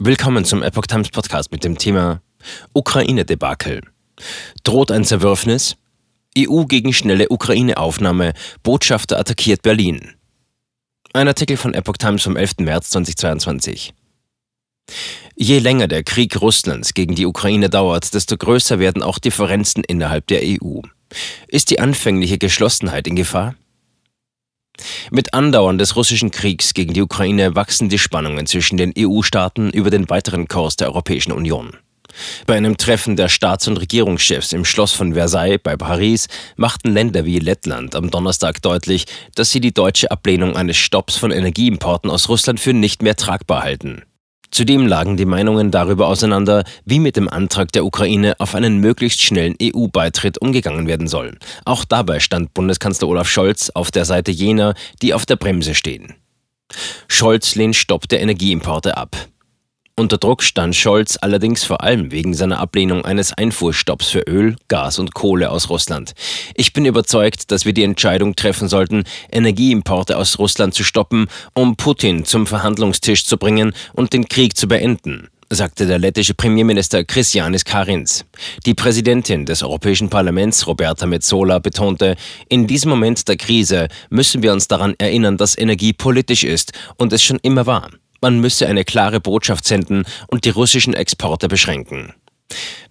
[0.00, 2.20] Willkommen zum Epoch Times Podcast mit dem Thema
[2.72, 3.80] Ukraine-Debakel.
[4.64, 5.76] Droht ein Zerwürfnis?
[6.36, 8.32] EU gegen schnelle Ukraine-Aufnahme.
[8.64, 10.14] Botschafter attackiert Berlin.
[11.12, 12.54] Ein Artikel von Epoch Times vom 11.
[12.58, 13.94] März 2022.
[15.36, 20.26] Je länger der Krieg Russlands gegen die Ukraine dauert, desto größer werden auch Differenzen innerhalb
[20.26, 20.80] der EU.
[21.46, 23.54] Ist die anfängliche Geschlossenheit in Gefahr?
[25.10, 29.90] Mit Andauern des russischen Kriegs gegen die Ukraine wachsen die Spannungen zwischen den EU-Staaten über
[29.90, 31.76] den weiteren Kurs der Europäischen Union.
[32.46, 37.24] Bei einem Treffen der Staats- und Regierungschefs im Schloss von Versailles bei Paris machten Länder
[37.24, 42.28] wie Lettland am Donnerstag deutlich, dass sie die deutsche Ablehnung eines Stopps von Energieimporten aus
[42.28, 44.02] Russland für nicht mehr tragbar halten.
[44.54, 49.20] Zudem lagen die Meinungen darüber auseinander, wie mit dem Antrag der Ukraine auf einen möglichst
[49.20, 51.36] schnellen EU-Beitritt umgegangen werden soll.
[51.64, 56.14] Auch dabei stand Bundeskanzler Olaf Scholz auf der Seite jener, die auf der Bremse stehen.
[57.08, 59.16] Scholz lehnt Stopp der Energieimporte ab.
[59.96, 64.98] Unter Druck stand Scholz allerdings vor allem wegen seiner Ablehnung eines Einfuhrstopps für Öl, Gas
[64.98, 66.14] und Kohle aus Russland.
[66.56, 71.76] Ich bin überzeugt, dass wir die Entscheidung treffen sollten, Energieimporte aus Russland zu stoppen, um
[71.76, 77.64] Putin zum Verhandlungstisch zu bringen und den Krieg zu beenden sagte der lettische Premierminister Christianis
[77.64, 78.24] Karins.
[78.66, 82.16] Die Präsidentin des Europäischen Parlaments, Roberta Metsola, betonte,
[82.48, 87.12] in diesem Moment der Krise müssen wir uns daran erinnern, dass Energie politisch ist und
[87.12, 87.90] es schon immer war.
[88.24, 92.14] Man müsse eine klare Botschaft senden und die russischen Exporte beschränken.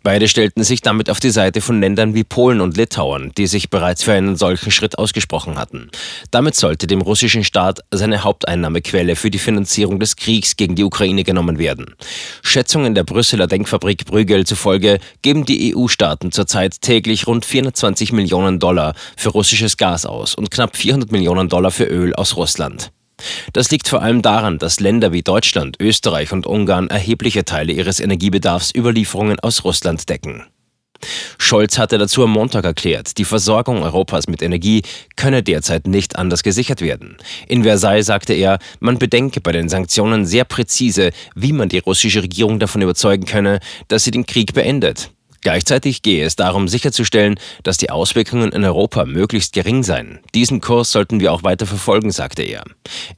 [0.04, 3.72] Beide stellten sich damit auf die Seite von Ländern wie Polen und Litauen, die sich
[3.72, 5.90] bereits für einen solchen Schritt ausgesprochen hatten.
[6.30, 11.24] Damit sollte dem russischen Staat seine Haupteinnahmequelle für die Finanzierung des Kriegs gegen die Ukraine
[11.24, 11.96] genommen werden.
[12.44, 18.94] Schätzungen der Brüsseler Denkfabrik Brügel zufolge geben die EU-Staaten zurzeit täglich rund 420 Millionen Dollar
[19.18, 22.92] für russisches Gas aus und knapp 400 Millionen Dollar für Öl aus Russland.
[23.54, 28.00] Das liegt vor allem daran, dass Länder wie Deutschland, Österreich und Ungarn erhebliche Teile ihres
[28.00, 30.44] Energiebedarfs über Lieferungen aus Russland decken.
[31.38, 34.84] Scholz hatte dazu am Montag erklärt, die Versorgung Europas mit Energie
[35.16, 37.18] könne derzeit nicht anders gesichert werden.
[37.48, 42.24] In Versailles sagte er, man bedenke bei den Sanktionen sehr präzise, wie man die russische
[42.24, 45.12] Regierung davon überzeugen könne, dass sie den Krieg beendet.
[45.44, 50.20] Gleichzeitig gehe es darum, sicherzustellen, dass die Auswirkungen in Europa möglichst gering seien.
[50.34, 52.64] Diesen Kurs sollten wir auch weiter verfolgen, sagte er.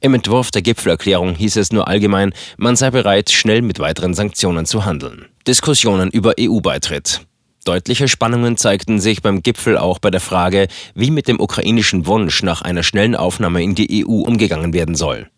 [0.00, 4.66] Im Entwurf der Gipfelerklärung hieß es nur allgemein, man sei bereit, schnell mit weiteren Sanktionen
[4.66, 5.26] zu handeln.
[5.46, 7.25] Diskussionen über EU-Beitritt.
[7.66, 12.44] Deutliche Spannungen zeigten sich beim Gipfel auch bei der Frage, wie mit dem ukrainischen Wunsch
[12.44, 15.28] nach einer schnellen Aufnahme in die EU umgegangen werden soll.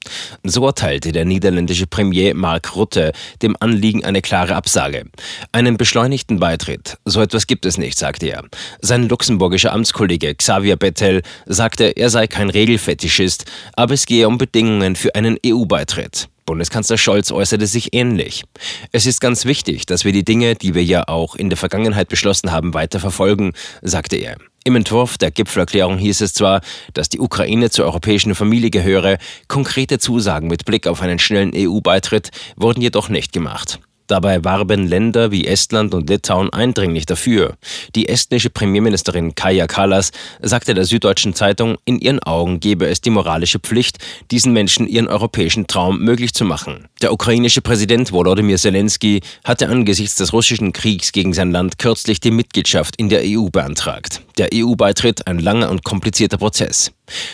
[0.44, 5.05] So erteilte der niederländische Premier Mark Rutte dem Anliegen eine klare Absage.
[5.53, 8.45] Einen beschleunigten Beitritt, so etwas gibt es nicht, sagte er.
[8.83, 14.97] Sein luxemburgischer Amtskollege Xavier Bettel sagte, er sei kein Regelfetischist, aber es gehe um Bedingungen
[14.97, 16.28] für einen EU-Beitritt.
[16.48, 18.42] Bundeskanzler Scholz äußerte sich ähnlich.
[18.91, 22.09] Es ist ganz wichtig, dass wir die Dinge, die wir ja auch in der Vergangenheit
[22.09, 24.38] beschlossen haben, weiter verfolgen, sagte er.
[24.64, 26.62] Im Entwurf der Gipfelerklärung hieß es zwar,
[26.94, 32.31] dass die Ukraine zur europäischen Familie gehöre, konkrete Zusagen mit Blick auf einen schnellen EU-Beitritt
[32.56, 33.78] wurden jedoch nicht gemacht.
[34.08, 37.56] Dabei warben Länder wie Estland und Litauen eindringlich dafür.
[37.94, 43.10] Die estnische Premierministerin Kaja Kallas sagte der Süddeutschen Zeitung, in ihren Augen gebe es die
[43.10, 43.98] moralische Pflicht,
[44.30, 46.88] diesen Menschen ihren europäischen Traum möglich zu machen.
[47.02, 52.30] Der ukrainische Präsident Volodymyr Zelensky hatte angesichts des russischen Kriegs gegen sein Land kürzlich die
[52.30, 54.22] Mitgliedschaft in der EU beantragt.
[54.38, 56.93] Der EU-Beitritt ein langer und komplizierter Prozess.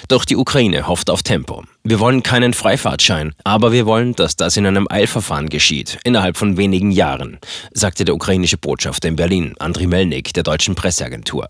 [0.09, 1.63] Doch die Ukraine hofft auf Tempo.
[1.83, 6.57] Wir wollen keinen Freifahrtschein, aber wir wollen, dass das in einem Eilverfahren geschieht, innerhalb von
[6.57, 7.39] wenigen Jahren,
[7.73, 11.47] sagte der ukrainische Botschafter in Berlin, Andriy Melnik, der deutschen Presseagentur.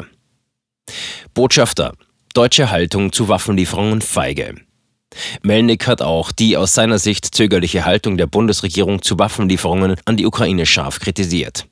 [1.34, 1.93] Botschafter,
[2.34, 4.56] deutsche Haltung zu Waffenlieferungen feige.
[5.43, 10.26] Melnik hat auch die aus seiner Sicht zögerliche Haltung der Bundesregierung zu Waffenlieferungen an die
[10.26, 11.66] Ukraine scharf kritisiert.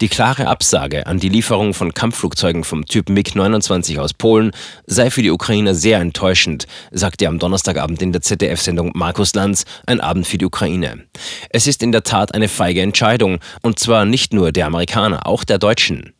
[0.00, 4.52] Die klare Absage an die Lieferung von Kampfflugzeugen vom Typ MiG-29 aus Polen
[4.86, 9.64] sei für die Ukrainer sehr enttäuschend, sagte er am Donnerstagabend in der ZDF-Sendung Markus Lanz,
[9.86, 11.04] ein Abend für die Ukraine.
[11.50, 15.44] Es ist in der Tat eine feige Entscheidung, und zwar nicht nur der Amerikaner, auch
[15.44, 16.12] der Deutschen.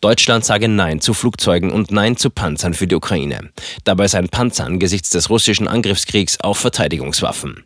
[0.00, 3.50] Deutschland sage Nein zu Flugzeugen und Nein zu Panzern für die Ukraine.
[3.84, 7.64] Dabei seien Panzer angesichts des russischen Angriffskriegs auch Verteidigungswaffen.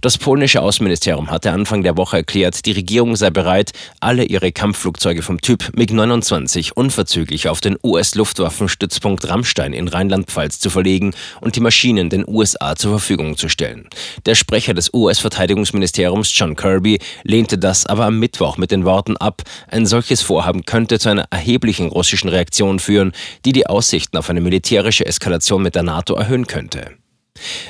[0.00, 5.22] Das polnische Außenministerium hatte Anfang der Woche erklärt, die Regierung sei bereit, alle ihre Kampfflugzeuge
[5.22, 12.10] vom Typ MiG-29 unverzüglich auf den US-Luftwaffenstützpunkt Rammstein in Rheinland-Pfalz zu verlegen und die Maschinen
[12.10, 13.88] den USA zur Verfügung zu stellen.
[14.26, 19.42] Der Sprecher des US-Verteidigungsministeriums John Kirby lehnte das aber am Mittwoch mit den Worten ab,
[19.68, 23.12] ein solches Vorhaben könnte zu einer erheblichen russischen Reaktion führen,
[23.44, 26.92] die die Aussichten auf eine militärische Eskalation mit der NATO erhöhen könnte.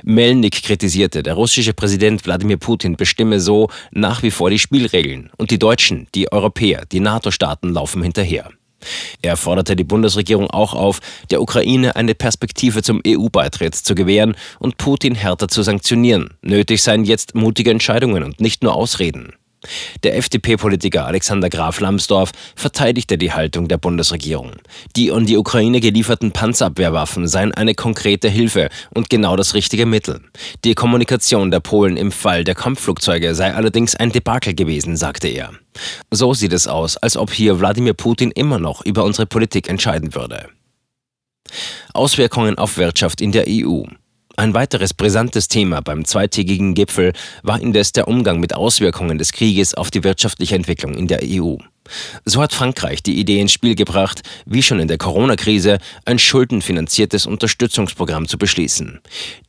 [0.05, 5.51] Melnik kritisierte, der russische Präsident Wladimir Putin bestimme so nach wie vor die Spielregeln und
[5.51, 8.51] die Deutschen, die Europäer, die NATO-Staaten laufen hinterher.
[9.23, 11.01] Er forderte die Bundesregierung auch auf,
[11.31, 16.35] der Ukraine eine Perspektive zum EU-Beitritt zu gewähren und Putin härter zu sanktionieren.
[16.43, 19.33] Nötig seien jetzt mutige Entscheidungen und nicht nur Ausreden.
[20.03, 24.53] Der FDP-Politiker Alexander Graf Lambsdorff verteidigte die Haltung der Bundesregierung.
[24.97, 30.21] Die an die Ukraine gelieferten Panzerabwehrwaffen seien eine konkrete Hilfe und genau das richtige Mittel.
[30.65, 35.53] Die Kommunikation der Polen im Fall der Kampfflugzeuge sei allerdings ein Debakel gewesen, sagte er.
[36.11, 40.15] So sieht es aus, als ob hier Wladimir Putin immer noch über unsere Politik entscheiden
[40.15, 40.49] würde.
[41.95, 43.85] Auswirkungen auf Wirtschaft in der EU.
[44.39, 47.13] Ein weiteres brisantes Thema beim zweitägigen Gipfel
[47.43, 51.57] war indes der Umgang mit Auswirkungen des Krieges auf die wirtschaftliche Entwicklung in der EU.
[52.25, 57.27] So hat Frankreich die Idee ins Spiel gebracht, wie schon in der Corona-Krise ein schuldenfinanziertes
[57.27, 59.01] Unterstützungsprogramm zu beschließen.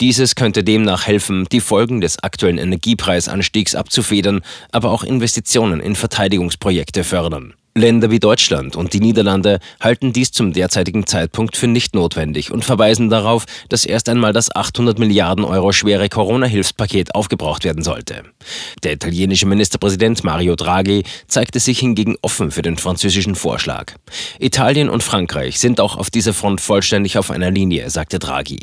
[0.02, 4.42] Dieses könnte demnach helfen, die Folgen des aktuellen Energiepreisanstiegs abzufedern,
[4.72, 7.54] aber auch Investitionen in Verteidigungsprojekte fördern.
[7.80, 12.64] Länder wie Deutschland und die Niederlande halten dies zum derzeitigen Zeitpunkt für nicht notwendig und
[12.64, 18.24] verweisen darauf, dass erst einmal das 800 Milliarden Euro schwere Corona-Hilfspaket aufgebraucht werden sollte.
[18.84, 23.94] Der italienische Ministerpräsident Mario Draghi zeigte sich hingegen offen für den französischen Vorschlag.
[24.40, 28.60] Italien und Frankreich sind auch auf dieser Front vollständig auf einer Linie, sagte Draghi.